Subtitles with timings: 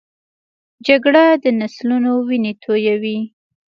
[0.87, 3.19] جګړه د نسلونو وینې تویوي